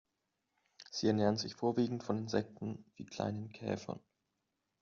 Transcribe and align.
Sie 0.89 1.05
ernähren 1.05 1.37
sich 1.37 1.53
vorwiegend 1.53 2.01
von 2.03 2.17
Insekten 2.17 2.83
wie 2.95 3.05
kleinen 3.05 3.49
Käfern. 3.51 3.99